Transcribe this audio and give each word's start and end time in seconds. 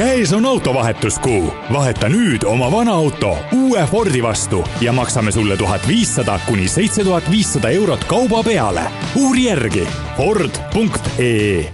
käes 0.00 0.32
on 0.32 0.46
autovahetuskuu. 0.46 1.52
vaheta 1.72 2.08
nüüd 2.08 2.44
oma 2.44 2.70
vana 2.72 2.92
auto 2.92 3.38
uue 3.52 3.86
Fordi 3.90 4.22
vastu 4.22 4.64
ja 4.80 4.92
maksame 4.92 5.32
sulle 5.32 5.56
tuhat 5.56 5.88
viissada 5.88 6.40
kuni 6.46 6.68
seitse 6.68 7.04
tuhat 7.04 7.30
viissada 7.30 7.68
eurot 7.68 8.04
kauba 8.04 8.42
peale. 8.42 8.80
uuri 9.16 9.44
järgi 9.44 9.88
Ford.ee. 10.16 11.72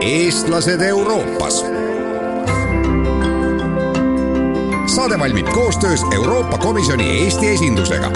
eestlased 0.00 0.80
Euroopas. 0.80 1.64
saade 4.86 5.18
valmib 5.18 5.48
koostöös 5.48 6.00
Euroopa 6.14 6.58
Komisjoni 6.58 7.22
Eesti 7.22 7.48
esindusega 7.48 8.10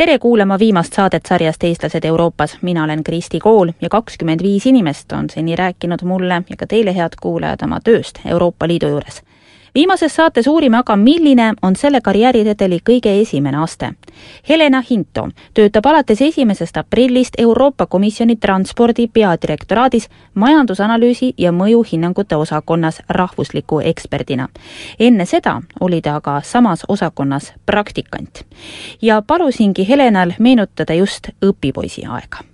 tere 0.00 0.18
kuulama 0.18 0.58
viimast 0.58 0.94
saadet 0.96 1.26
sarjast 1.28 1.64
Eestlased 1.64 2.04
Euroopas, 2.04 2.56
mina 2.62 2.84
olen 2.84 3.04
Kristi 3.04 3.38
Kool 3.38 3.72
ja 3.80 3.88
kakskümmend 3.88 4.42
viis 4.42 4.66
inimest 4.66 5.12
on 5.12 5.28
seni 5.30 5.56
rääkinud 5.56 6.04
mulle 6.08 6.42
ja 6.50 6.56
ka 6.56 6.66
teile, 6.66 6.94
head 6.96 7.18
kuulajad, 7.20 7.66
oma 7.68 7.80
tööst 7.84 8.22
Euroopa 8.24 8.68
Liidu 8.68 8.88
juures 8.88 9.20
viimases 9.74 10.14
saates 10.14 10.46
uurime 10.46 10.76
aga, 10.78 10.96
milline 10.96 11.54
on 11.62 11.76
selle 11.76 12.00
karjääriredeli 12.00 12.80
kõige 12.90 13.20
esimene 13.20 13.62
aste. 13.62 13.92
Helena 14.48 14.82
Hinto 14.90 15.28
töötab 15.54 15.86
alates 15.86 16.22
esimesest 16.22 16.76
aprillist 16.76 17.34
Euroopa 17.38 17.86
Komisjoni 17.86 18.36
transpordi 18.36 19.08
peadirektoraadis 19.08 20.08
majandusanalüüsi 20.34 21.34
ja 21.38 21.52
mõjuhinnangute 21.52 22.36
osakonnas 22.36 23.02
rahvusliku 23.08 23.80
eksperdina. 23.80 24.48
enne 24.98 25.24
seda 25.24 25.60
oli 25.80 26.00
ta 26.00 26.16
aga 26.16 26.40
samas 26.44 26.84
osakonnas 26.88 27.52
praktikant. 27.66 28.44
ja 29.02 29.22
palusingi 29.22 29.88
Helenal 29.88 30.32
meenutada 30.38 30.94
just 30.94 31.28
õpipoisi 31.44 32.06
aega 32.08 32.49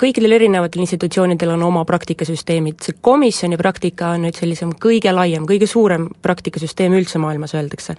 kõikidel 0.00 0.34
erinevatel 0.38 0.82
institutsioonidel 0.84 1.52
on 1.54 1.64
oma 1.66 1.84
praktikasüsteemid, 1.88 2.80
see 2.84 2.98
komisjoni 3.04 3.58
praktika 3.60 4.14
on 4.16 4.24
nüüd 4.26 4.38
sellisem 4.38 4.72
kõige 4.80 5.12
laiem, 5.14 5.46
kõige 5.48 5.68
suurem 5.70 6.08
praktikasüsteem 6.24 6.94
üldse 6.98 7.20
maailmas, 7.22 7.54
öeldakse. 7.58 7.96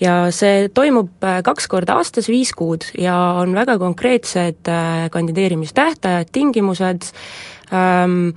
ja 0.00 0.26
see 0.34 0.68
toimub 0.74 1.24
äh, 1.24 1.40
kaks 1.44 1.68
korda 1.72 1.98
aastas, 2.00 2.28
viis 2.32 2.52
kuud 2.56 2.88
ja 2.98 3.16
on 3.40 3.54
väga 3.56 3.78
konkreetsed 3.82 4.68
äh, 4.68 5.08
kandideerimistähtajad, 5.12 6.32
tingimused 6.32 7.10
ähm,, 7.72 8.32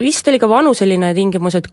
vist 0.00 0.28
oli 0.28 0.38
ka 0.38 0.48
vanuseline 0.48 1.14
tingimus, 1.14 1.56
et 1.60 1.70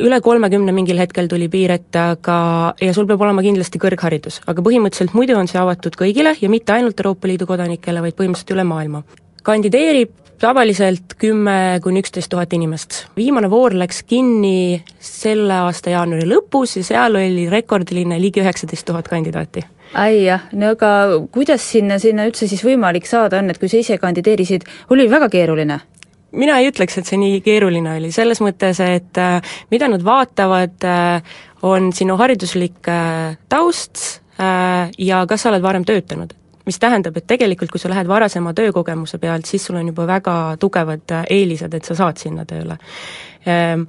üle 0.00 0.20
kolmekümne 0.20 0.72
mingil 0.76 0.98
hetkel 1.00 1.28
tuli 1.28 1.48
piir 1.52 1.72
ette, 1.76 2.00
aga 2.16 2.38
ja 2.80 2.96
sul 2.96 3.08
peab 3.08 3.22
olema 3.24 3.44
kindlasti 3.44 3.80
kõrgharidus, 3.80 4.42
aga 4.48 4.64
põhimõtteliselt 4.64 5.16
muidu 5.16 5.36
on 5.36 5.48
see 5.48 5.60
avatud 5.60 5.96
kõigile 5.96 6.36
ja 6.40 6.52
mitte 6.52 6.76
ainult 6.76 7.00
Euroopa 7.00 7.28
Liidu 7.28 7.48
kodanikele, 7.48 8.04
vaid 8.04 8.16
põhimõtteliselt 8.18 8.56
üle 8.56 8.68
maailma 8.68 9.04
kandideerib 9.46 10.12
tavaliselt 10.40 11.14
kümme 11.20 11.78
kuni 11.84 12.02
üksteist 12.04 12.30
tuhat 12.32 12.52
inimest. 12.52 13.06
viimane 13.16 13.50
voor 13.50 13.74
läks 13.78 14.02
kinni 14.02 14.82
selle 15.00 15.62
aasta 15.66 15.94
jaanuari 15.94 16.26
lõpus 16.28 16.76
ja 16.76 16.84
seal 16.84 17.16
oli 17.16 17.48
rekordiline 17.50 18.20
ligi 18.20 18.42
üheksateist 18.44 18.86
tuhat 18.90 19.08
kandidaati 19.08 19.64
ai 19.94 20.24
jah, 20.26 20.48
no 20.52 20.72
aga 20.74 20.90
kuidas 21.32 21.64
sinna, 21.72 22.00
sinna 22.02 22.26
üldse 22.28 22.48
siis 22.50 22.64
võimalik 22.66 23.06
saada 23.08 23.40
on, 23.40 23.50
et 23.50 23.60
kui 23.62 23.70
sa 23.70 23.80
ise 23.80 23.98
kandideerisid, 24.02 24.66
oli 24.90 25.08
väga 25.10 25.30
keeruline? 25.32 25.80
mina 26.36 26.58
ei 26.60 26.68
ütleks, 26.68 26.98
et 26.98 27.08
see 27.08 27.20
nii 27.20 27.40
keeruline 27.44 27.96
oli, 27.96 28.10
selles 28.12 28.42
mõttes, 28.44 28.80
et 28.82 29.20
äh, 29.22 29.54
mida 29.70 29.88
nad 29.88 30.04
vaatavad 30.04 30.84
äh,, 30.84 31.36
on 31.64 31.92
sinu 31.96 32.18
hariduslik 32.20 32.90
äh, 32.92 33.38
taust 33.48 34.20
äh, 34.42 34.90
ja 34.98 35.22
kas 35.30 35.46
sa 35.46 35.54
oled 35.54 35.64
varem 35.64 35.86
töötanud 35.86 36.34
mis 36.66 36.78
tähendab, 36.82 37.16
et 37.16 37.26
tegelikult 37.26 37.70
kui 37.70 37.80
sa 37.80 37.90
lähed 37.92 38.08
varasema 38.10 38.52
töökogemuse 38.56 39.18
pealt, 39.22 39.46
siis 39.46 39.64
sul 39.66 39.78
on 39.78 39.86
juba 39.92 40.06
väga 40.06 40.36
tugevad 40.60 41.14
äh, 41.14 41.24
eelised, 41.38 41.74
et 41.74 41.86
sa 41.86 41.94
saad 41.98 42.18
sinna 42.20 42.44
tööle. 42.48 42.78
Ehm, 43.46 43.86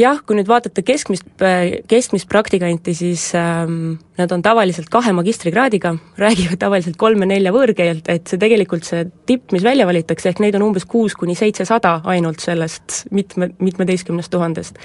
jah, 0.00 0.20
kui 0.26 0.38
nüüd 0.38 0.48
vaadata 0.50 0.82
keskmist, 0.86 1.26
keskmist 1.90 2.28
praktikanti, 2.30 2.94
siis 2.96 3.30
ähm, 3.38 3.98
nad 4.20 4.32
on 4.34 4.42
tavaliselt 4.44 4.90
kahe 4.92 5.12
magistrikraadiga, 5.16 5.94
räägivad 6.24 6.60
tavaliselt 6.60 6.98
kolme-nelja 7.00 7.52
võõrkeelt, 7.54 8.08
et 8.12 8.30
see 8.30 8.40
tegelikult 8.40 8.86
see 8.88 9.06
tipp, 9.28 9.50
mis 9.54 9.64
välja 9.66 9.86
valitakse, 9.88 10.30
ehk 10.30 10.42
neid 10.44 10.58
on 10.58 10.68
umbes 10.70 10.86
kuus 10.90 11.16
kuni 11.18 11.36
seitsesada 11.38 11.98
ainult 12.10 12.42
sellest 12.44 13.04
mitme, 13.14 13.52
mitmeteistkümnest 13.60 14.32
tuhandest. 14.32 14.80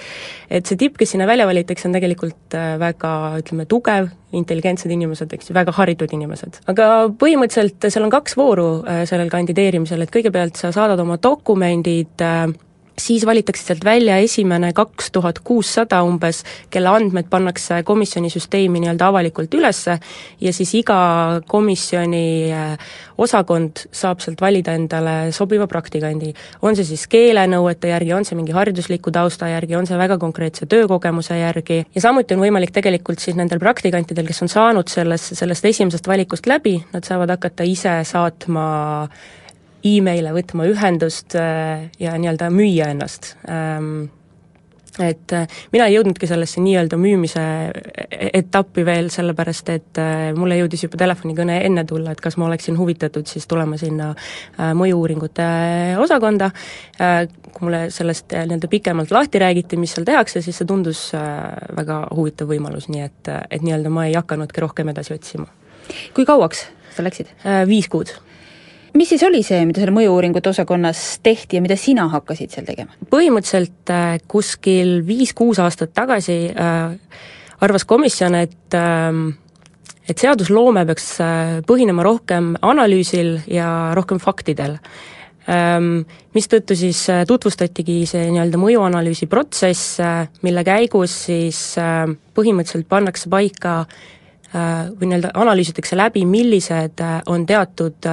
et 0.50 0.66
see 0.66 0.80
tipp, 0.80 0.98
kes 1.00 1.16
sinna 1.16 1.28
välja 1.28 1.48
valitakse, 1.48 1.88
on 1.90 1.96
tegelikult 1.98 2.58
äh, 2.58 2.76
väga, 2.82 3.16
ütleme, 3.42 3.68
tugev, 3.70 4.12
intelligentsed 4.36 4.92
inimesed, 4.92 5.32
eks 5.32 5.50
ju, 5.50 5.56
väga 5.56 5.74
haritud 5.76 6.12
inimesed. 6.16 6.62
aga 6.72 6.92
põhimõtteliselt 7.20 7.90
seal 7.90 8.08
on 8.08 8.14
kaks 8.14 8.38
vooru 8.40 8.70
äh, 8.84 9.04
sellel 9.10 9.32
kandideerimisel, 9.34 10.06
et 10.06 10.14
kõigepealt 10.14 10.60
sa 10.60 10.74
saadad 10.76 11.00
oma 11.04 11.20
dokumendid 11.22 12.24
äh, 12.26 12.48
siis 13.00 13.26
valitakse 13.26 13.64
sealt 13.66 13.86
välja 13.86 14.18
esimene 14.24 14.72
kaks 14.74 15.12
tuhat 15.12 15.40
kuussada 15.44 16.02
umbes, 16.04 16.44
kelle 16.70 16.90
andmed 16.90 17.28
pannakse 17.30 17.82
komisjoni 17.84 18.30
süsteemi 18.32 18.82
nii-öelda 18.84 19.10
avalikult 19.12 19.54
ülesse 19.54 19.98
ja 20.42 20.54
siis 20.54 20.74
iga 20.80 20.98
komisjoni 21.48 22.26
äh, 22.56 22.96
osakond 23.18 23.86
saab 23.96 24.24
sealt 24.24 24.42
valida 24.42 24.76
endale 24.76 25.32
sobiva 25.36 25.68
praktikandi. 25.68 26.34
on 26.62 26.76
see 26.76 26.88
siis 26.88 27.08
keelenõuete 27.12 27.92
järgi, 27.92 28.14
on 28.14 28.26
see 28.26 28.40
mingi 28.40 28.56
haridusliku 28.56 29.12
tausta 29.12 29.50
järgi, 29.52 29.76
on 29.76 29.88
see 29.88 29.98
väga 29.98 30.18
konkreetse 30.18 30.66
töökogemuse 30.66 31.38
järgi 31.40 31.84
ja 31.96 32.02
samuti 32.02 32.36
on 32.36 32.44
võimalik 32.48 32.72
tegelikult 32.76 33.20
siis 33.20 33.36
nendel 33.36 33.60
praktikantidel, 33.60 34.28
kes 34.28 34.44
on 34.46 34.52
saanud 34.52 34.92
selles, 34.92 35.32
sellest 35.36 35.66
esimesest 35.66 36.08
valikust 36.08 36.48
läbi, 36.48 36.78
nad 36.94 37.08
saavad 37.08 37.36
hakata 37.36 37.68
ise 37.68 38.00
saatma 38.08 38.66
email'e 39.86 40.34
võtma 40.36 40.68
ühendust 40.72 41.38
äh, 41.40 41.88
ja 42.02 42.18
nii-öelda 42.20 42.52
müüa 42.54 42.92
ennast 42.94 43.36
ähm, 43.50 44.08
et 45.04 45.34
äh, 45.36 45.46
mina 45.76 45.90
ei 45.90 45.98
jõudnudki 45.98 46.28
sellesse 46.30 46.62
nii-öelda 46.64 46.98
müümise 47.00 47.44
e-, 47.70 48.30
etappi 48.40 48.86
veel, 48.88 49.10
sellepärast 49.14 49.72
et 49.74 50.02
äh, 50.02 50.30
mulle 50.38 50.58
jõudis 50.62 50.86
juba 50.86 51.00
telefonikõne 51.02 51.60
enne 51.68 51.84
tulla, 51.88 52.16
et 52.16 52.24
kas 52.24 52.40
ma 52.42 52.48
oleksin 52.48 52.80
huvitatud 52.80 53.28
siis 53.30 53.46
tulema 53.52 53.78
sinna 53.82 54.14
mõju-uuringute 54.56 55.46
osakonda, 56.02 56.48
kui 56.96 57.68
mulle 57.68 57.82
sellest 57.94 58.32
nii-öelda 58.34 58.70
pikemalt 58.72 59.12
lahti 59.12 59.42
räägiti, 59.44 59.80
mis 59.80 59.96
seal 59.96 60.08
tehakse, 60.08 60.42
siis 60.46 60.58
see 60.62 60.70
tundus 60.70 61.10
väga 61.76 62.02
huvitav 62.16 62.50
võimalus, 62.52 62.88
nii 62.92 63.04
et, 63.04 63.34
et 63.50 63.66
nii-öelda 63.66 63.92
ma 63.92 64.08
ei 64.08 64.16
hakanudki 64.16 64.64
rohkem 64.64 64.94
edasi 64.96 65.16
otsima. 65.18 65.50
kui 66.16 66.26
kauaks 66.26 66.66
sa 66.96 67.04
läksid? 67.04 67.36
Viis 67.68 67.92
kuud 67.92 68.16
mis 68.96 69.10
siis 69.12 69.24
oli 69.28 69.44
see, 69.44 69.62
mida 69.68 69.82
seal 69.84 69.94
mõju-uuringute 69.96 70.52
osakonnas 70.52 71.20
tehti 71.24 71.60
ja 71.60 71.64
mida 71.64 71.78
sina 71.80 72.08
hakkasid 72.14 72.54
seal 72.56 72.68
tegema? 72.68 72.96
põhimõtteliselt 73.12 73.94
äh, 73.94 74.20
kuskil 74.32 75.02
viis-kuus 75.08 75.60
aastat 75.64 75.94
tagasi 75.96 76.38
äh, 76.52 76.96
arvas 77.64 77.86
komisjon, 77.86 78.36
et 78.36 78.78
äh, 78.78 79.12
et 80.06 80.22
seadusloome 80.22 80.86
peaks 80.86 81.08
äh, 81.24 81.60
põhinema 81.66 82.06
rohkem 82.06 82.54
analüüsil 82.62 83.40
ja 83.52 83.94
rohkem 83.98 84.22
faktidel 84.22 84.80
ähm,. 85.50 86.06
Mistõttu 86.36 86.76
siis 86.76 87.00
äh, 87.08 87.24
tutvustatigi 87.24 88.02
see 88.10 88.26
nii-öelda 88.28 88.60
mõjuanalüüsi 88.60 89.30
protsess, 89.32 90.02
mille 90.44 90.66
käigus 90.68 91.14
siis 91.30 91.60
põhimõtteliselt 92.36 92.90
pannakse 92.92 93.32
paika 93.32 93.78
või 94.52 95.08
nii-öelda 95.08 95.32
analüüsitakse 95.36 95.96
läbi, 95.96 96.26
millised 96.28 97.00
on 97.32 97.46
teatud 97.48 98.08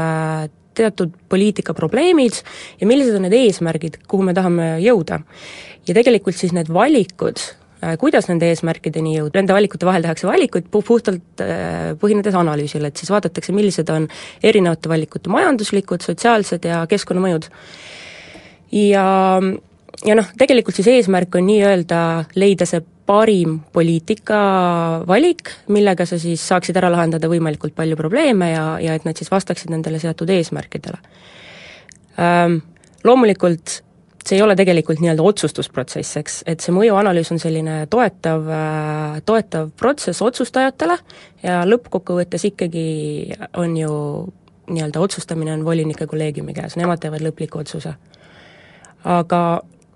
teatud 0.78 1.14
poliitikaprobleemid 1.32 2.38
ja 2.80 2.88
millised 2.88 3.16
on 3.16 3.26
need 3.26 3.36
eesmärgid, 3.36 4.00
kuhu 4.08 4.26
me 4.26 4.34
tahame 4.36 4.76
jõuda. 4.82 5.22
ja 5.86 5.94
tegelikult 5.94 6.38
siis 6.38 6.52
need 6.54 6.70
valikud, 6.72 7.40
äh, 7.82 7.96
kuidas 7.98 8.28
nende 8.30 8.48
eesmärkideni 8.52 9.16
jõuda, 9.18 9.40
nende 9.40 9.56
valikute 9.56 9.86
vahel 9.86 10.06
tehakse 10.06 10.28
valikuid 10.28 10.70
puhtalt 10.70 11.42
äh, 11.42 11.92
põhinedes 11.98 12.38
analüüsil, 12.38 12.86
et 12.86 12.96
siis 12.96 13.10
vaadatakse, 13.10 13.52
millised 13.56 13.90
on 13.90 14.08
erinevate 14.42 14.88
valikute 14.88 15.32
majanduslikud, 15.32 16.04
sotsiaalsed 16.04 16.64
ja 16.70 16.84
keskkonnamõjud. 16.90 17.50
ja, 18.78 19.06
ja 20.06 20.18
noh, 20.18 20.32
tegelikult 20.38 20.78
siis 20.78 20.88
eesmärk 20.96 21.34
on 21.34 21.46
nii-öelda 21.50 22.02
leida 22.34 22.66
see 22.68 22.82
parim 23.12 23.58
poliitikavalik, 23.76 25.52
millega 25.74 26.06
sa 26.08 26.16
siis 26.20 26.42
saaksid 26.48 26.80
ära 26.80 26.88
lahendada 26.92 27.28
võimalikult 27.28 27.76
palju 27.76 27.98
probleeme 28.00 28.52
ja, 28.54 28.66
ja 28.80 28.96
et 28.96 29.04
nad 29.08 29.18
siis 29.18 29.30
vastaksid 29.32 29.72
nendele 29.74 30.00
seatud 30.02 30.32
eesmärkidele 30.32 31.00
ähm,. 32.20 32.60
Loomulikult 33.02 33.80
see 34.22 34.36
ei 34.38 34.42
ole 34.44 34.54
tegelikult 34.58 35.00
nii-öelda 35.02 35.24
otsustusprotsess, 35.26 36.18
eks, 36.20 36.36
et 36.46 36.62
see 36.62 36.74
mõjuanalüüs 36.74 37.32
on 37.34 37.40
selline 37.42 37.80
toetav, 37.90 38.46
toetav 39.26 39.72
protsess 39.78 40.22
otsustajatele 40.22 40.94
ja 41.42 41.62
lõppkokkuvõttes 41.66 42.46
ikkagi 42.52 42.86
on 43.58 43.74
ju 43.76 43.96
nii-öelda 44.70 45.02
otsustamine 45.02 45.56
on 45.56 45.64
volinike 45.66 46.06
kolleegiumi 46.06 46.54
käes, 46.54 46.78
nemad 46.78 47.02
teevad 47.02 47.24
lõpliku 47.26 47.64
otsuse. 47.64 47.96
aga 49.02 49.42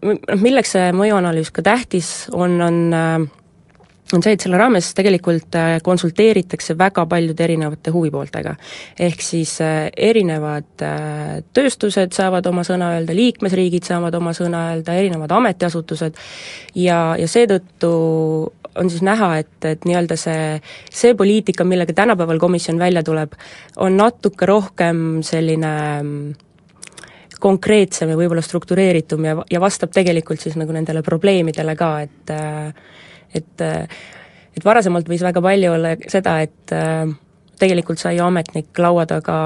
milleks 0.04 0.76
see 0.76 0.92
mõjuanalüüs 0.96 1.50
ka 1.54 1.64
tähtis 1.66 2.28
on, 2.34 2.60
on 2.62 2.80
äh, 2.94 3.26
on 4.14 4.22
see, 4.22 4.36
et 4.36 4.42
selle 4.44 4.58
raames 4.60 4.92
tegelikult 4.94 5.56
äh, 5.58 5.76
konsulteeritakse 5.84 6.76
väga 6.78 7.06
paljude 7.10 7.42
erinevate 7.44 7.90
huvipooltega. 7.94 8.54
ehk 9.08 9.24
siis 9.24 9.56
äh, 9.64 9.88
erinevad 9.96 10.68
tööstused 11.56 12.14
saavad 12.14 12.46
oma 12.46 12.62
sõna 12.66 12.92
öelda, 12.96 13.16
liikmesriigid 13.16 13.88
saavad 13.88 14.14
oma 14.14 14.34
sõna 14.36 14.68
öelda, 14.74 14.94
erinevad 14.94 15.32
ametiasutused 15.32 16.20
ja, 16.74 17.00
ja 17.18 17.28
seetõttu 17.28 17.92
on 18.76 18.90
siis 18.92 19.02
näha, 19.02 19.30
et, 19.40 19.56
et 19.64 19.86
nii-öelda 19.88 20.18
see, 20.20 20.58
see 20.92 21.14
poliitika, 21.16 21.64
millega 21.64 21.94
tänapäeval 21.96 22.38
komisjon 22.38 22.78
välja 22.78 23.02
tuleb, 23.02 23.32
on 23.80 23.96
natuke 23.96 24.46
rohkem 24.46 25.22
selline 25.24 25.72
konkreetsem 27.40 28.12
ja 28.12 28.18
võib-olla 28.18 28.44
struktureeritum 28.44 29.24
ja, 29.28 29.36
ja 29.50 29.60
vastab 29.62 29.92
tegelikult 29.94 30.42
siis 30.42 30.56
nagu 30.58 30.72
nendele 30.74 31.02
probleemidele 31.06 31.76
ka, 31.78 31.92
et 32.06 32.34
et 33.36 33.66
et 34.56 34.64
varasemalt 34.64 35.08
võis 35.08 35.24
väga 35.24 35.42
palju 35.44 35.72
olla 35.76 35.94
seda, 36.08 36.40
et 36.46 36.76
tegelikult 37.58 38.00
sai 38.00 38.18
ametnik 38.20 38.78
laua 38.78 39.06
taga 39.08 39.36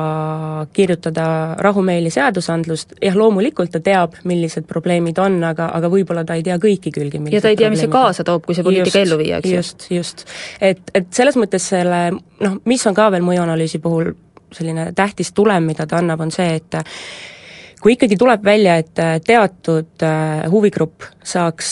kirjutada 0.75 1.27
rahumeeli 1.63 2.11
seadusandlust, 2.11 2.97
jah, 3.03 3.17
loomulikult 3.17 3.73
ta 3.75 3.81
teab, 3.85 4.17
millised 4.27 4.67
probleemid 4.71 5.19
on, 5.23 5.39
aga, 5.47 5.71
aga 5.77 5.91
võib-olla 5.93 6.25
ta 6.27 6.37
ei 6.39 6.45
tea 6.47 6.59
kõiki 6.63 6.93
külgi, 6.95 7.23
ja 7.31 7.43
ta 7.43 7.53
ei 7.53 7.59
tea, 7.61 7.71
mis 7.71 7.85
see 7.85 7.93
kaasa 7.93 8.27
toob, 8.27 8.45
kui 8.47 8.59
see 8.59 8.67
poliitika 8.67 9.05
ellu 9.05 9.21
viia, 9.21 9.39
eks 9.39 9.51
ju? 9.51 9.61
just, 9.61 9.87
just. 9.95 10.27
et, 10.61 10.83
et 10.95 11.11
selles 11.15 11.39
mõttes 11.41 11.71
selle 11.73 12.03
noh, 12.11 12.59
mis 12.71 12.87
on 12.91 12.97
ka 12.99 13.11
veel 13.15 13.27
mõjuanalüüsi 13.27 13.83
puhul 13.83 14.13
selline 14.55 14.91
tähtis 14.99 15.31
tulem, 15.33 15.69
mida 15.71 15.87
ta 15.87 16.01
annab, 16.01 16.27
on 16.27 16.35
see, 16.35 16.59
et 16.59 16.81
kui 17.81 17.97
ikkagi 17.97 18.17
tuleb 18.21 18.44
välja, 18.44 18.77
et 18.81 18.99
äh, 19.00 19.17
teatud 19.25 20.05
äh, 20.05 20.44
huvigrupp 20.53 21.09
saaks 21.25 21.71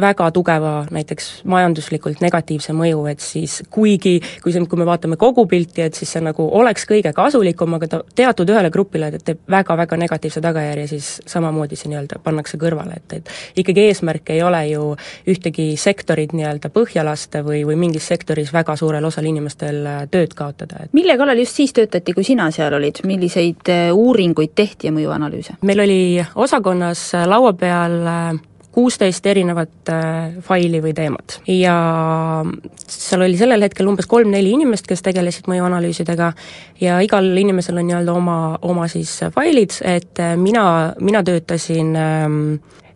väga 0.00 0.30
tugeva 0.34 0.72
näiteks 0.94 1.44
majanduslikult 1.50 2.22
negatiivse 2.22 2.74
mõju, 2.76 3.04
et 3.10 3.22
siis 3.22 3.60
kuigi, 3.70 4.16
kui 4.42 4.54
see, 4.54 4.62
kui 4.70 4.80
me 4.80 4.86
vaatame 4.88 5.18
kogu 5.20 5.46
pilti, 5.50 5.82
et 5.84 5.98
siis 5.98 6.10
see 6.14 6.22
nagu 6.24 6.46
oleks 6.58 6.86
kõige 6.88 7.12
kasulikum, 7.14 7.76
aga 7.78 7.90
ta 7.90 8.00
teatud 8.16 8.50
ühele 8.54 8.70
grupile 8.74 9.10
teeb 9.18 9.42
väga-väga 9.50 9.98
negatiivse 10.00 10.42
tagajärje, 10.44 10.86
siis 10.94 11.10
samamoodi 11.30 11.78
see 11.78 11.90
nii-öelda 11.92 12.20
pannakse 12.24 12.58
kõrvale, 12.60 13.00
et, 13.02 13.18
et 13.18 13.62
ikkagi 13.64 13.88
eesmärk 13.90 14.34
ei 14.34 14.42
ole 14.46 14.62
ju 14.70 14.90
ühtegi 15.30 15.68
sektorit 15.80 16.34
nii-öelda 16.34 16.70
põhja 16.74 17.04
lasta 17.06 17.44
või, 17.46 17.64
või 17.66 17.78
mingis 17.82 18.08
sektoris 18.10 18.54
väga 18.54 18.78
suurel 18.80 19.04
osal 19.10 19.28
inimestel 19.30 19.82
äh, 19.90 20.02
tööd 20.10 20.34
kaotada, 20.38 20.86
et 20.86 20.96
mille 20.96 21.18
kallal 21.20 21.42
just 21.42 21.58
siis 21.60 21.74
töötati, 21.76 22.14
kui 22.16 22.26
sina 22.26 22.50
seal 22.54 22.78
olid, 22.78 23.02
milliseid 23.06 23.74
uuringuid 23.92 24.54
tehti 24.54 24.90
ja 24.90 24.94
mõjuanalüüse? 24.94 25.43
Analüüse? 25.44 25.56
meil 25.62 25.80
oli 25.80 26.24
osakonnas 26.34 27.12
laua 27.26 27.52
peal 27.52 28.06
äh, 28.06 28.40
kuusteist 28.72 29.26
erinevat 29.26 29.88
äh, 29.88 30.34
faili 30.42 30.80
või 30.82 30.94
teemat. 30.94 31.40
ja 31.46 32.44
seal 32.88 33.22
oli 33.22 33.36
sellel 33.36 33.62
hetkel 33.62 33.86
umbes 33.86 34.06
kolm-neli 34.06 34.50
inimest, 34.54 34.86
kes 34.86 35.02
tegelesid 35.02 35.46
mõjuanalüüsidega 35.48 36.32
ja 36.80 37.00
igal 37.00 37.24
inimesel 37.36 37.78
on 37.78 37.86
nii-öelda 37.86 38.12
oma, 38.12 38.58
oma 38.62 38.88
siis 38.88 39.20
failid, 39.34 39.78
et 39.84 40.18
äh, 40.20 40.36
mina, 40.36 40.94
mina 41.00 41.22
töötasin 41.22 41.94
ähm, 41.96 42.40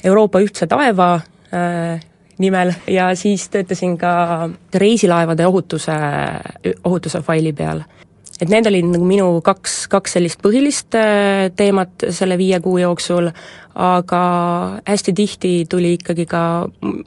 Euroopa 0.05 0.41
Ühtse 0.41 0.67
Taeva 0.67 1.21
nimel 2.39 2.71
ja 2.87 3.09
siis 3.17 3.49
töötasin 3.51 3.97
ka 3.99 4.49
reisilaevade 4.75 5.47
ohutuse, 5.47 5.97
ohutuse 6.85 7.23
faili 7.25 7.53
peal 7.53 7.81
et 8.41 8.51
need 8.51 8.67
olid 8.71 8.87
nagu 8.93 9.07
minu 9.07 9.29
kaks, 9.45 9.87
kaks 9.91 10.17
sellist 10.17 10.43
põhilist 10.45 10.95
äh, 10.99 11.49
teemat 11.59 12.07
selle 12.15 12.39
viie 12.39 12.61
kuu 12.63 12.79
jooksul, 12.81 13.31
aga 13.79 14.23
hästi 14.87 15.15
tihti 15.15 15.53
tuli 15.71 15.95
ikkagi 15.99 16.27
ka 16.27 16.41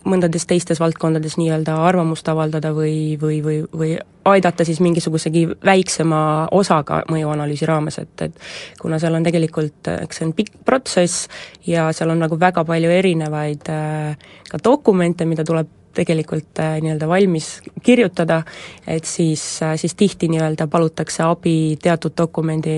mõndades 0.07 0.47
teistes 0.47 0.79
valdkondades 0.79 1.35
nii-öelda 1.39 1.75
arvamust 1.87 2.27
avaldada 2.31 2.71
või, 2.75 3.17
või, 3.21 3.41
või, 3.43 3.57
või 3.75 3.97
aidata 4.31 4.65
siis 4.67 4.79
mingisugusegi 4.83 5.47
väiksema 5.65 6.21
osaga 6.55 7.01
mõjuanalüüsi 7.11 7.67
raames, 7.67 7.99
et, 8.03 8.27
et 8.27 8.79
kuna 8.79 8.99
seal 9.01 9.17
on 9.17 9.27
tegelikult, 9.27 9.91
eks 9.97 10.21
see 10.21 10.29
on 10.29 10.33
pikk 10.37 10.63
protsess 10.67 11.27
ja 11.67 11.89
seal 11.95 12.13
on 12.13 12.23
nagu 12.23 12.39
väga 12.39 12.63
palju 12.67 12.91
erinevaid 13.01 13.71
äh, 13.73 14.31
ka 14.51 14.63
dokumente, 14.63 15.27
mida 15.27 15.47
tuleb 15.47 15.80
tegelikult 15.93 16.59
äh, 16.59 16.77
nii-öelda 16.83 17.07
valmis 17.09 17.49
kirjutada, 17.83 18.41
et 18.87 19.05
siis, 19.05 19.43
äh, 19.63 19.75
siis 19.79 19.95
tihti 19.95 20.29
nii-öelda 20.31 20.67
palutakse 20.71 21.23
abi 21.23 21.77
teatud 21.81 22.15
dokumendi 22.17 22.77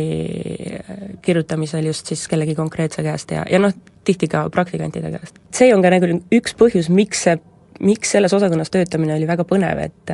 äh, 0.80 1.08
kirjutamisel 1.22 1.86
just 1.92 2.12
siis 2.12 2.28
kellegi 2.28 2.56
konkreetse 2.56 3.04
käest 3.04 3.32
ja, 3.32 3.46
ja 3.50 3.62
noh, 3.62 3.74
tihti 4.04 4.28
ka 4.28 4.48
praktikantide 4.50 5.12
käest. 5.14 5.40
see 5.54 5.74
on 5.76 5.84
ka 5.84 5.94
nagu 5.94 6.20
üks 6.34 6.56
põhjus, 6.60 6.90
miks 6.94 7.26
see 7.28 7.38
miks 7.84 8.14
selles 8.16 8.34
osakonnas 8.34 8.72
töötamine 8.74 9.16
oli 9.18 9.28
väga 9.28 9.46
põnev, 9.48 9.82
et 9.84 10.14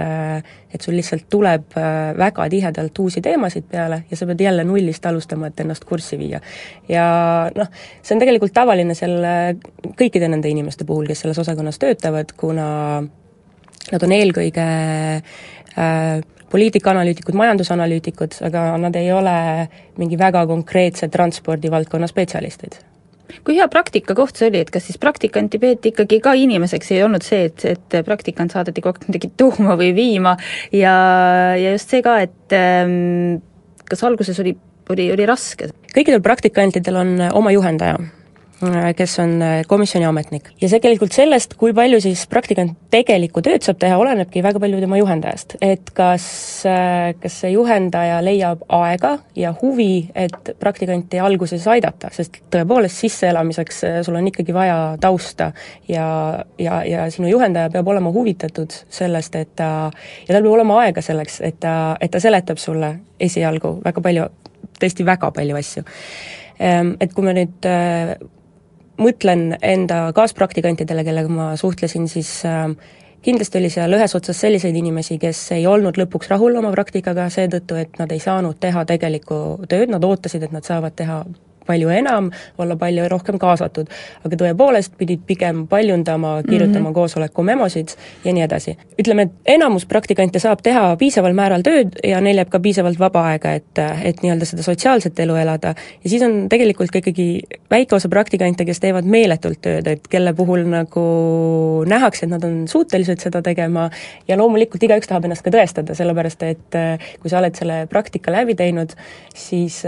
et 0.74 0.86
sul 0.86 0.96
lihtsalt 0.98 1.26
tuleb 1.30 1.76
väga 2.18 2.48
tihedalt 2.50 3.00
uusi 3.02 3.22
teemasid 3.26 3.66
peale 3.72 4.04
ja 4.10 4.18
sa 4.18 4.28
pead 4.30 4.42
jälle 4.46 4.64
nullist 4.64 5.06
alustama, 5.06 5.50
et 5.50 5.60
ennast 5.60 5.86
kurssi 5.86 6.18
viia. 6.20 6.42
ja 6.90 7.06
noh, 7.56 7.70
see 8.02 8.16
on 8.16 8.24
tegelikult 8.24 8.54
tavaline 8.54 8.98
seal 8.98 9.18
kõikide 10.00 10.30
nende 10.30 10.50
inimeste 10.50 10.86
puhul, 10.86 11.08
kes 11.10 11.26
selles 11.26 11.40
osakonnas 11.42 11.80
töötavad, 11.82 12.34
kuna 12.38 12.68
nad 13.92 14.04
on 14.06 14.14
eelkõige 14.14 14.68
äh, 15.78 16.22
poliitikaanalüütikud, 16.52 17.38
majandusanalüütikud, 17.38 18.40
aga 18.50 18.66
nad 18.82 18.96
ei 18.98 19.12
ole 19.14 19.40
mingi 19.98 20.18
väga 20.20 20.46
konkreetse 20.50 21.10
transpordivaldkonna 21.14 22.10
spetsialistid 22.10 22.80
kui 23.46 23.58
hea 23.58 23.68
praktikakoht 23.72 24.40
see 24.40 24.50
oli, 24.50 24.64
et 24.64 24.72
kas 24.74 24.88
siis 24.90 25.00
praktikanti 25.02 25.60
peeti 25.62 25.94
ikkagi 25.94 26.20
ka 26.24 26.36
inimeseks, 26.38 26.94
ei 26.96 27.04
olnud 27.06 27.26
see, 27.26 27.50
et, 27.50 27.66
et 27.70 28.00
praktikant 28.06 28.54
saadeti 28.54 28.84
kogu 28.86 29.00
aeg 29.00 29.10
midagi 29.12 29.32
tuuma 29.40 29.78
või 29.80 29.92
viima 29.98 30.36
ja, 30.76 30.94
ja 31.60 31.76
just 31.76 31.94
see 31.94 32.04
ka, 32.06 32.20
et 32.26 32.56
ähm, 32.58 33.42
kas 33.90 34.06
alguses 34.08 34.40
oli, 34.44 34.56
oli, 34.94 35.10
oli 35.16 35.28
raske? 35.30 35.72
kõikidel 35.94 36.24
praktikantidel 36.26 37.02
on 37.02 37.14
oma 37.34 37.54
juhendaja 37.56 37.98
kes 38.96 39.20
on 39.20 39.42
äh, 39.42 39.62
komisjoni 39.68 40.06
ametnik. 40.06 40.50
ja 40.62 40.70
tegelikult 40.70 41.14
sellest, 41.16 41.54
kui 41.58 41.74
palju 41.74 42.02
siis 42.04 42.26
praktikant 42.28 42.76
tegelikku 42.92 43.42
tööd 43.42 43.64
saab 43.64 43.80
teha, 43.80 43.98
olenebki 43.98 44.44
väga 44.44 44.60
palju 44.60 44.80
tema 44.82 44.98
juhendajast. 45.00 45.56
et 45.62 45.92
kas, 45.96 46.26
äh, 46.68 47.14
kas 47.22 47.40
see 47.42 47.54
juhendaja 47.54 48.20
leiab 48.26 48.66
aega 48.68 49.18
ja 49.36 49.54
huvi, 49.62 50.10
et 50.16 50.52
praktikanti 50.60 51.22
alguses 51.24 51.68
aidata, 51.68 52.12
sest 52.12 52.42
tõepoolest 52.52 53.00
sisseelamiseks 53.06 53.84
sul 54.06 54.20
on 54.20 54.28
ikkagi 54.28 54.54
vaja 54.54 54.80
tausta 55.02 55.52
ja, 55.88 56.10
ja, 56.60 56.82
ja 56.84 57.06
sinu 57.12 57.30
juhendaja 57.32 57.70
peab 57.70 57.88
olema 57.88 58.12
huvitatud 58.12 58.76
sellest, 58.90 59.36
et 59.36 59.54
ta, 59.56 59.70
ja 60.28 60.34
tal 60.34 60.44
peab 60.44 60.58
olema 60.58 60.82
aega 60.84 61.04
selleks, 61.06 61.40
et 61.48 61.62
ta, 61.64 61.96
et 62.02 62.12
ta 62.12 62.20
seletab 62.20 62.60
sulle 62.60 62.92
esialgu 63.20 63.78
väga 63.86 64.04
palju, 64.04 64.28
tõesti 64.82 65.08
väga 65.08 65.32
palju 65.36 65.56
asju 65.60 65.86
ehm, 66.60 66.94
et 67.00 67.16
kui 67.16 67.24
me 67.24 67.38
nüüd 67.40 67.72
mõtlen 69.00 69.54
enda 69.62 70.10
kaaspraktikantidele, 70.16 71.04
kellega 71.08 71.32
ma 71.32 71.52
suhtlesin, 71.60 72.08
siis 72.12 72.32
äh, 72.48 72.68
kindlasti 73.26 73.60
oli 73.60 73.70
seal 73.74 73.96
ühes 73.98 74.16
otsas 74.16 74.40
selliseid 74.46 74.76
inimesi, 74.76 75.18
kes 75.22 75.42
ei 75.58 75.68
olnud 75.68 76.00
lõpuks 76.00 76.32
rahul 76.32 76.58
oma 76.60 76.72
praktikaga 76.76 77.30
seetõttu, 77.34 77.80
et 77.80 78.00
nad 78.00 78.12
ei 78.12 78.22
saanud 78.24 78.60
teha 78.60 78.86
tegelikku 78.90 79.40
tööd, 79.70 79.92
nad 79.92 80.04
ootasid, 80.06 80.46
et 80.46 80.56
nad 80.56 80.68
saavad 80.68 80.96
teha 80.96 81.24
palju 81.70 81.92
enam, 81.94 82.32
olla 82.58 82.78
palju 82.80 83.08
rohkem 83.12 83.40
kaasatud. 83.42 83.90
aga 84.26 84.42
tõepoolest 84.42 84.98
pidid 84.98 85.22
pigem 85.28 85.66
paljundama, 85.68 86.40
kirjutama 86.44 86.80
mm 86.80 86.86
-hmm. 86.86 86.94
koosoleku 86.94 87.44
memosid 87.44 87.96
ja 88.26 88.34
nii 88.34 88.44
edasi. 88.44 88.78
ütleme, 89.02 89.22
et 89.22 89.56
enamus 89.56 89.86
praktikante 89.86 90.40
saab 90.40 90.62
teha 90.64 90.96
piisaval 90.98 91.34
määral 91.34 91.62
tööd 91.62 92.00
ja 92.04 92.22
neil 92.22 92.38
jääb 92.42 92.50
ka 92.50 92.60
piisavalt 92.60 93.00
vaba 93.00 93.26
aega, 93.32 93.54
et, 93.54 93.80
et 94.04 94.24
nii-öelda 94.24 94.46
seda 94.46 94.64
sotsiaalset 94.64 95.20
elu 95.20 95.36
elada 95.36 95.74
ja 96.04 96.10
siis 96.10 96.24
on 96.24 96.50
tegelikult 96.50 96.92
ka 96.92 97.02
ikkagi 97.04 97.28
väike 97.72 97.96
osa 97.96 98.10
praktikante, 98.10 98.66
kes 98.66 98.80
teevad 98.80 99.06
meeletult 99.06 99.62
tööd, 99.62 99.88
et 99.88 100.08
kelle 100.08 100.34
puhul 100.34 100.66
nagu 100.70 101.06
nähakse, 101.90 102.26
et 102.26 102.32
nad 102.32 102.44
on 102.44 102.68
suutelised 102.68 103.20
seda 103.20 103.42
tegema 103.46 103.90
ja 104.28 104.38
loomulikult 104.38 104.84
igaüks 104.84 105.10
tahab 105.10 105.28
ennast 105.28 105.46
ka 105.46 105.54
tõestada, 105.54 105.96
sellepärast 105.98 106.44
et 106.48 106.80
kui 107.22 107.32
sa 107.32 107.40
oled 107.42 107.56
selle 107.60 107.80
praktika 107.92 108.34
läbi 108.34 108.56
teinud, 108.60 108.96
siis 109.36 109.82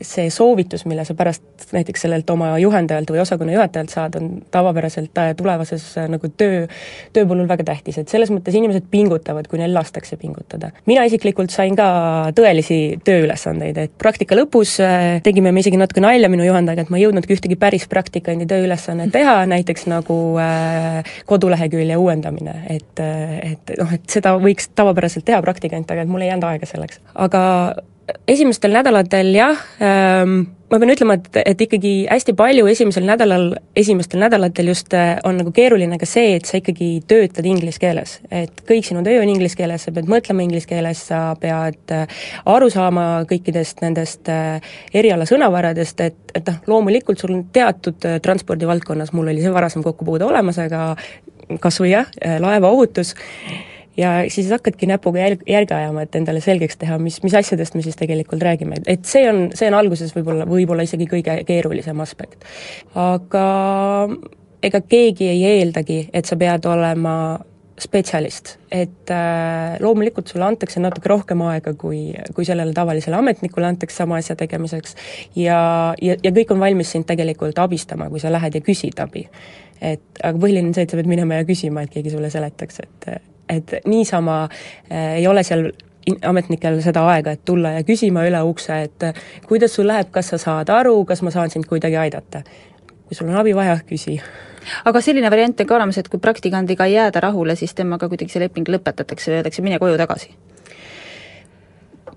see 0.00 0.30
soovitus, 0.30 0.84
mille 0.94 1.04
sa 1.04 1.14
pärast 1.18 1.72
näiteks 1.74 2.04
sellelt 2.06 2.30
oma 2.30 2.54
juhendajalt 2.62 3.10
või 3.10 3.20
osakonna 3.22 3.54
juhatajalt 3.56 3.92
saad, 3.92 4.16
on 4.18 4.30
tavapäraselt 4.54 5.18
äh, 5.18 5.32
tulevases 5.36 5.86
äh, 5.98 6.08
nagu 6.10 6.30
töö, 6.38 6.64
tööpõllul 7.16 7.48
väga 7.50 7.66
tähtis, 7.66 7.98
et 7.98 8.12
selles 8.12 8.30
mõttes 8.30 8.54
inimesed 8.54 8.86
pingutavad, 8.92 9.48
kui 9.50 9.58
neil 9.58 9.74
lastakse 9.74 10.16
pingutada. 10.20 10.70
mina 10.86 11.04
isiklikult 11.08 11.50
sain 11.54 11.76
ka 11.76 11.86
tõelisi 12.36 12.78
tööülesandeid, 13.04 13.78
et 13.78 13.94
praktika 13.98 14.38
lõpus 14.38 14.76
äh, 14.84 15.20
tegime 15.26 15.52
me 15.52 15.64
isegi 15.64 15.80
natuke 15.80 16.02
nalja 16.04 16.30
minu 16.30 16.46
juhendajaga, 16.46 16.86
et 16.86 16.94
ma 16.94 17.00
ei 17.00 17.06
jõudnudki 17.06 17.36
ühtegi 17.36 17.58
päris 17.60 17.88
praktikandi 17.90 18.46
tööülesannet 18.50 19.12
teha, 19.14 19.40
näiteks 19.50 19.88
nagu 19.90 20.18
kodulehekülje 21.26 21.96
uuendamine, 22.00 22.54
et, 22.70 23.00
et 23.00 23.74
noh, 23.80 23.90
et 23.94 24.06
seda 24.10 24.36
võiks 24.40 24.70
tavapäraselt 24.76 25.26
teha 25.26 25.42
praktikant, 25.42 25.90
aga 25.90 26.04
et 26.04 26.10
mul 26.10 26.24
ei 26.24 26.30
jäänud 26.30 26.46
aega 26.52 26.68
selleks. 26.70 27.02
aga 27.14 27.42
esimestel 28.28 28.74
nädalatel 28.74 29.32
jah 29.34 29.64
ähm,, 29.82 30.44
ma 30.74 30.80
pean 30.80 30.90
ütlema, 30.90 31.14
et, 31.18 31.36
et 31.44 31.60
ikkagi 31.66 31.92
hästi 32.08 32.34
palju 32.36 32.66
esimesel 32.70 33.04
nädalal, 33.06 33.46
esimestel 33.78 34.22
nädalatel 34.22 34.70
just 34.72 34.94
äh, 34.96 35.14
on 35.28 35.38
nagu 35.38 35.52
keeruline 35.54 35.98
ka 36.00 36.08
see, 36.08 36.34
et 36.38 36.48
sa 36.48 36.58
ikkagi 36.58 36.88
töötad 37.10 37.46
inglise 37.46 37.80
keeles. 37.82 38.16
et 38.34 38.64
kõik 38.68 38.86
sinu 38.88 39.04
töö 39.06 39.20
on 39.22 39.30
inglise 39.30 39.58
keeles, 39.60 39.84
sa 39.86 39.94
pead 39.94 40.08
mõtlema 40.10 40.44
inglise 40.44 40.68
keeles, 40.70 41.04
sa 41.10 41.20
pead 41.40 41.94
äh, 41.94 42.24
aru 42.50 42.70
saama 42.72 43.06
kõikidest 43.30 43.84
nendest 43.84 44.32
äh, 44.32 44.64
eriala 44.94 45.28
sõnavaradest, 45.30 46.02
et, 46.04 46.18
et 46.34 46.50
noh, 46.50 46.58
loomulikult 46.74 47.22
sul 47.22 47.36
on 47.36 47.44
teatud 47.54 48.08
transpordivaldkonnas, 48.24 49.14
mul 49.14 49.30
oli 49.30 49.44
see 49.44 49.54
varasem 49.54 49.84
kokkupuude 49.84 50.26
olemas, 50.26 50.58
aga 50.64 50.94
kas 51.60 51.78
või 51.80 51.92
jah, 51.92 52.08
laevaohutus, 52.40 53.12
ja 53.96 54.14
siis 54.28 54.50
hakkadki 54.50 54.88
näpuga 54.90 55.22
jälg, 55.22 55.44
järge 55.48 55.74
ajama, 55.74 56.04
et 56.04 56.18
endale 56.18 56.42
selgeks 56.44 56.78
teha, 56.80 56.98
mis, 57.02 57.20
mis 57.22 57.34
asjadest 57.38 57.76
me 57.76 57.82
siis 57.84 57.98
tegelikult 57.98 58.42
räägime, 58.42 58.80
et 58.86 59.06
see 59.08 59.24
on, 59.30 59.48
see 59.54 59.70
on 59.70 59.78
alguses 59.78 60.14
võib-olla, 60.16 60.48
võib-olla 60.48 60.86
isegi 60.86 61.08
kõige 61.10 61.40
keerulisem 61.48 62.00
aspekt. 62.04 62.44
aga 62.98 63.48
ega 64.64 64.80
keegi 64.80 65.28
ei 65.30 65.42
eeldagi, 65.58 66.06
et 66.12 66.26
sa 66.26 66.38
pead 66.40 66.66
olema 66.70 67.16
spetsialist, 67.80 68.52
et 68.70 69.10
äh, 69.10 69.74
loomulikult 69.82 70.30
sulle 70.30 70.46
antakse 70.46 70.78
natuke 70.82 71.10
rohkem 71.10 71.42
aega, 71.42 71.72
kui, 71.74 72.12
kui 72.34 72.46
sellele 72.46 72.72
tavalisele 72.74 73.18
ametnikule 73.18 73.66
antakse 73.66 73.98
sama 73.98 74.20
asja 74.22 74.36
tegemiseks 74.38 74.94
ja, 75.34 75.58
ja, 76.02 76.14
ja 76.22 76.34
kõik 76.36 76.54
on 76.54 76.62
valmis 76.62 76.94
sind 76.94 77.08
tegelikult 77.10 77.58
abistama, 77.58 78.06
kui 78.12 78.22
sa 78.22 78.30
lähed 78.30 78.60
ja 78.60 78.62
küsid 78.62 79.02
abi. 79.02 79.26
et 79.82 80.22
aga 80.22 80.38
põhiline 80.38 80.70
on 80.70 80.74
see, 80.76 80.86
et 80.86 80.94
sa 80.94 81.00
pead 81.00 81.10
minema 81.10 81.42
ja 81.42 81.48
küsima, 81.48 81.82
et 81.82 81.90
keegi 81.90 82.14
sulle 82.14 82.30
seletaks, 82.30 82.84
et 82.86 83.33
et 83.48 83.74
niisama 83.86 84.44
äh, 84.44 85.16
ei 85.18 85.26
ole 85.26 85.42
seal 85.42 85.70
ametnikel 86.26 86.80
seda 86.84 87.04
aega, 87.08 87.34
et 87.34 87.44
tulla 87.44 87.74
ja 87.78 87.84
küsima 87.86 88.24
üle 88.28 88.40
ukse, 88.44 88.82
et 88.88 89.06
äh, 89.08 89.20
kuidas 89.48 89.74
sul 89.76 89.88
läheb, 89.88 90.10
kas 90.12 90.32
sa 90.32 90.38
saad 90.40 90.72
aru, 90.72 91.04
kas 91.08 91.22
ma 91.24 91.32
saan 91.34 91.50
sind 91.50 91.68
kuidagi 91.70 91.96
aidata. 91.96 92.42
kui 93.04 93.16
sul 93.16 93.28
on 93.28 93.36
abi 93.36 93.52
vaja, 93.56 93.76
küsi. 93.88 94.20
aga 94.84 95.00
selline 95.00 95.30
variant 95.30 95.60
on 95.60 95.66
ka 95.66 95.76
olemas, 95.76 95.98
et 95.98 96.08
kui 96.08 96.20
praktikandiga 96.20 96.86
ei 96.86 96.96
jääda 96.96 97.20
rahule, 97.20 97.56
siis 97.56 97.74
temaga 97.74 98.08
kuidagi 98.08 98.32
see 98.32 98.40
leping 98.40 98.68
lõpetatakse 98.68 99.30
või 99.30 99.40
öeldakse, 99.40 99.62
mine 99.62 99.78
koju 99.78 99.98
tagasi? 100.00 100.34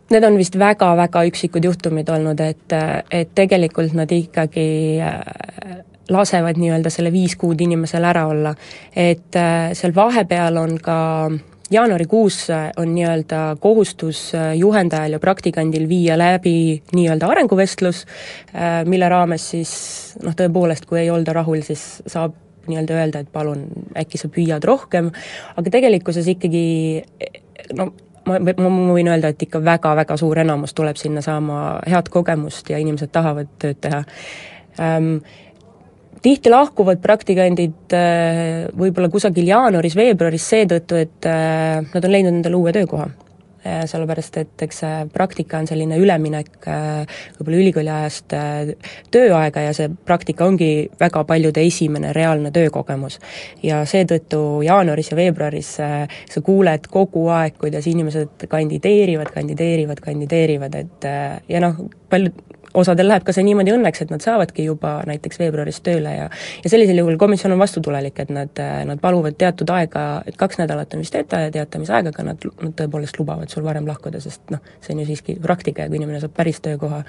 Need 0.08 0.24
on 0.24 0.38
vist 0.40 0.56
väga-väga 0.56 1.26
üksikud 1.28 1.66
juhtumid 1.68 2.08
olnud, 2.10 2.40
et, 2.40 2.76
et 3.12 3.34
tegelikult 3.36 3.92
nad 3.94 4.12
ikkagi 4.12 4.68
äh, 5.04 5.84
lasevad 6.10 6.58
nii-öelda 6.60 6.92
selle 6.94 7.12
viis 7.12 7.36
kuud 7.36 7.62
inimesel 7.62 8.04
ära 8.04 8.28
olla. 8.28 8.56
et 8.96 9.36
äh, 9.36 9.74
seal 9.74 9.96
vahepeal 9.96 10.58
on 10.58 10.78
ka 10.82 10.98
jaanuarikuus 11.72 12.50
äh, 12.50 12.72
on 12.78 12.96
nii-öelda 12.96 13.58
kohustus 13.60 14.32
äh, 14.36 14.56
juhendajal 14.58 15.18
ja 15.18 15.20
praktikandil 15.20 15.90
viia 15.90 16.18
läbi 16.18 16.82
nii-öelda 16.96 17.28
arenguvestlus, 17.28 18.06
mille 18.86 19.10
raames 19.10 19.50
siis 19.50 19.72
noh, 20.24 20.36
tõepoolest, 20.36 20.86
kui 20.86 21.00
ei 21.00 21.12
olda 21.12 21.34
rahul, 21.34 21.62
siis 21.62 22.02
saab 22.08 22.36
nii-öelda 22.68 22.94
öelda, 22.94 23.20
et 23.24 23.32
palun, 23.32 23.64
äkki 23.96 24.20
sa 24.20 24.28
püüad 24.32 24.64
rohkem, 24.68 25.12
aga 25.56 25.72
tegelikkuses 25.72 26.28
ikkagi 26.36 26.66
no 27.78 27.92
ma, 28.28 28.38
ma, 28.40 28.70
ma 28.70 28.94
võin 28.96 29.10
öelda, 29.12 29.32
et 29.32 29.48
ikka 29.48 29.62
väga-väga 29.64 30.18
suur 30.20 30.40
enamus 30.44 30.76
tuleb 30.78 31.00
sinna 31.00 31.24
saama 31.26 31.80
head 31.88 32.12
kogemust 32.14 32.70
ja 32.72 32.80
inimesed 32.82 33.12
tahavad 33.14 33.52
tööd 33.62 33.80
teha 33.84 34.04
ähm, 34.82 35.18
tihti 36.22 36.52
lahkuvad 36.52 37.02
praktikandid 37.04 37.96
äh, 37.96 38.66
võib-olla 38.78 39.12
kusagil 39.14 39.48
jaanuaris-veebruaris 39.52 40.50
seetõttu, 40.54 41.00
et 41.00 41.30
äh, 41.30 41.80
nad 41.94 42.04
on 42.06 42.14
leidnud 42.14 42.38
endale 42.38 42.60
uue 42.60 42.74
töökoha. 42.76 43.08
Äh, 43.68 43.82
sellepärast, 43.90 44.38
et 44.40 44.64
eks 44.64 44.82
see 44.84 45.00
praktika 45.12 45.60
on 45.60 45.68
selline 45.68 45.98
üleminek 46.00 46.68
võib-olla 46.68 47.58
ülikooli 47.60 47.92
ajast 47.92 48.36
tööaega 49.12 49.64
ja 49.66 49.74
see 49.76 49.90
praktika 50.08 50.46
ongi 50.48 50.88
väga 51.00 51.24
paljude 51.28 51.66
esimene 51.68 52.14
reaalne 52.16 52.54
töökogemus. 52.56 53.20
ja 53.64 53.82
seetõttu 53.86 54.62
jaanuaris 54.64 55.12
ja 55.12 55.20
veebruaris 55.20 55.74
sa 55.78 56.44
kuuled 56.46 56.88
kogu 56.92 57.28
aeg, 57.34 57.58
kuidas 57.60 57.90
inimesed 57.92 58.48
kandideerivad, 58.48 59.34
kandideerivad, 59.34 60.00
kandideerivad, 60.06 60.76
et 60.86 61.10
ja 61.50 61.64
noh, 61.64 61.82
paljud, 62.10 62.40
osadel 62.78 63.10
läheb 63.12 63.26
ka 63.28 63.36
see 63.36 63.46
niimoodi 63.48 63.74
õnneks, 63.76 64.04
et 64.04 64.14
nad 64.14 64.24
saavadki 64.24 64.68
juba 64.68 65.00
näiteks 65.10 65.42
veebruaris 65.42 65.82
tööle 65.86 66.14
ja 66.16 66.28
ja 66.64 66.70
sellisel 66.70 67.02
juhul 67.02 67.18
komisjon 67.18 67.56
on 67.56 67.62
vastutulelik, 67.62 68.20
et 68.20 68.30
nad, 68.34 68.62
nad 68.86 69.02
paluvad 69.02 69.38
teatud 69.40 69.70
aega, 69.74 70.06
et 70.28 70.38
kaks 70.40 70.62
nädalat 70.62 70.94
on 70.94 71.04
vist 71.04 71.16
töötaja 71.16 71.52
teatamisaeg, 71.54 72.12
aga 72.14 72.30
nad, 72.32 72.48
nad 72.62 72.78
tõepoolest 72.78 73.20
lubavad 73.22 73.52
sul 73.54 73.66
varem 73.68 73.88
lahkuda, 73.88 74.22
sest 74.24 74.54
noh, 74.54 74.64
see 74.82 74.96
on 74.96 75.04
ju 75.04 75.10
siiski 75.12 75.38
praktika 75.42 75.86
ja 75.86 75.92
kui 75.92 76.02
inimene 76.02 76.22
saab 76.24 76.36
päris 76.38 76.62
töökoha, 76.66 77.04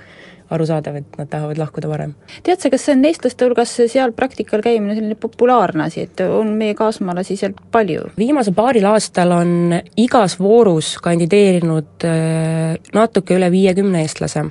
arusaadav, 0.51 0.97
et 0.97 1.19
nad 1.21 1.29
tahavad 1.29 1.59
lahkuda 1.61 1.91
varem. 1.91 2.15
tead 2.43 2.63
sa, 2.63 2.71
kas 2.73 2.87
see 2.87 2.95
on 2.97 3.05
eestlaste 3.05 3.45
hulgas 3.45 3.75
seal 3.93 4.15
praktikal 4.17 4.63
käimine 4.65 4.97
selline 4.97 5.19
populaarne 5.21 5.85
asi, 5.89 6.07
et 6.09 6.23
on 6.25 6.55
meie 6.61 6.77
kaasmaalasi 6.79 7.37
seal 7.37 7.57
palju? 7.73 8.09
viimasel 8.19 8.57
paaril 8.57 8.89
aastal 8.89 9.35
on 9.37 9.77
igas 10.01 10.39
voorus 10.41 10.95
kandideerinud 11.05 12.09
äh, 12.09 12.79
natuke 12.97 13.37
üle 13.37 13.53
viiekümne 13.53 14.07
eestlase 14.07 14.47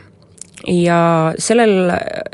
ja 0.67 1.33
sellel, 1.39 1.91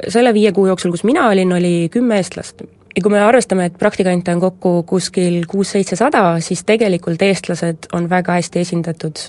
selle 0.08 0.34
viie 0.34 0.52
kuu 0.52 0.68
jooksul, 0.68 0.92
kus 0.92 1.04
mina 1.04 1.28
olin, 1.30 1.54
oli 1.54 1.90
kümme 1.92 2.18
eestlast. 2.22 2.62
ja 2.96 3.02
kui 3.02 3.12
me 3.12 3.22
arvestame, 3.22 3.66
et 3.66 3.78
praktikante 3.80 4.32
on 4.32 4.40
kokku 4.40 4.84
kuskil 4.84 5.46
kuus-seitsesada, 5.48 6.40
siis 6.40 6.64
tegelikult 6.64 7.22
eestlased 7.22 7.90
on 7.94 8.10
väga 8.10 8.40
hästi 8.40 8.60
esindatud. 8.60 9.26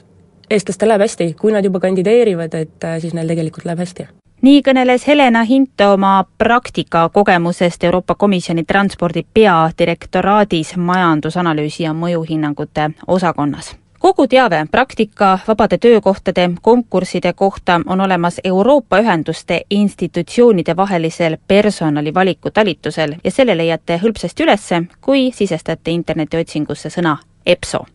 eestlastel 0.50 0.88
läheb 0.88 1.06
hästi, 1.06 1.32
kui 1.40 1.52
nad 1.52 1.64
juba 1.64 1.80
kandideerivad, 1.80 2.54
et 2.54 2.84
äh, 2.84 3.00
siis 3.00 3.14
neil 3.14 3.28
tegelikult 3.28 3.64
läheb 3.64 3.78
hästi 3.86 4.08
nii 4.44 4.60
kõneles 4.60 5.06
Helena 5.08 5.40
Hinto 5.48 5.92
oma 5.94 6.24
praktikakogemusest 6.38 7.84
Euroopa 7.84 8.14
Komisjoni 8.14 8.64
transpordi 8.64 9.22
peadirektoraadis 9.34 10.74
majandusanalüüsi 10.76 11.86
ja 11.86 11.94
mõjuhinnangute 11.96 12.90
osakonnas 13.06 13.72
kogu 14.04 14.26
teave 14.28 14.66
praktika, 14.70 15.38
vabade 15.48 15.78
töökohtade, 15.78 16.50
konkursside 16.62 17.32
kohta 17.32 17.80
on 17.86 18.00
olemas 18.00 18.40
Euroopa 18.44 18.98
ühenduste 18.98 19.60
institutsioonide 19.70 20.76
vahelisel 20.76 21.36
personalivaliku 21.48 22.50
talitusel 22.50 23.14
ja 23.24 23.30
selle 23.30 23.56
leiate 23.56 23.96
hõlpsasti 24.02 24.44
ülesse, 24.44 24.82
kui 25.00 25.30
sisestate 25.32 25.90
internetiotsingusse 25.90 26.90
sõna 26.92 27.16
EPSO. 27.46 27.86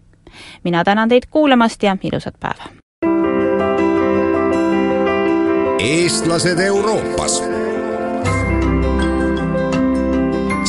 mina 0.63 0.83
tänan 0.83 1.09
teid 1.09 1.29
kuulamast 1.29 1.83
ja 1.83 1.97
ilusat 2.03 2.35
päeva! 2.39 2.63
eestlased 5.79 6.59
Euroopas. 6.59 7.43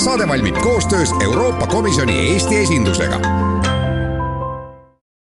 saade 0.04 0.28
valmib 0.28 0.56
koostöös 0.62 1.14
Euroopa 1.22 1.66
Komisjoni 1.66 2.18
Eesti 2.32 2.56
esindusega 2.56 3.49